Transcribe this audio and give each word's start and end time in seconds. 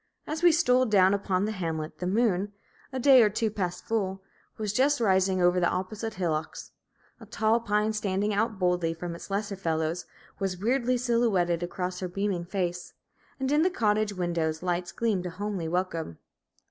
As 0.25 0.41
we 0.41 0.51
stole 0.51 0.87
down 0.87 1.13
upon 1.13 1.45
the 1.45 1.51
hamlet, 1.51 1.99
the 1.99 2.07
moon, 2.07 2.53
a 2.91 2.97
day 2.99 3.21
or 3.21 3.29
two 3.29 3.51
past 3.51 3.85
full, 3.85 4.23
was 4.57 4.73
just 4.73 4.99
rising 4.99 5.39
over 5.43 5.59
the 5.59 5.69
opposite 5.69 6.15
hillocks; 6.15 6.71
a 7.19 7.27
tall 7.27 7.59
pine 7.59 7.93
standing 7.93 8.33
out 8.33 8.57
boldly 8.57 8.95
from 8.95 9.13
its 9.13 9.29
lesser 9.29 9.55
fellows, 9.55 10.07
was 10.39 10.57
weirdly 10.57 10.97
silhouetted 10.97 11.61
across 11.61 11.99
her 11.99 12.07
beaming 12.07 12.45
face, 12.45 12.93
and 13.39 13.51
in 13.51 13.61
the 13.61 13.69
cottage 13.69 14.11
windows 14.11 14.63
lights 14.63 14.91
gleamed 14.91 15.27
a 15.27 15.29
homely 15.29 15.67
welcome. 15.67 16.17